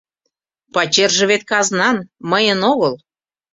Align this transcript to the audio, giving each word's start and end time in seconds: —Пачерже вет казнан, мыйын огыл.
—Пачерже 0.73 1.23
вет 1.29 1.43
казнан, 1.51 1.97
мыйын 2.31 2.59
огыл. 2.71 2.93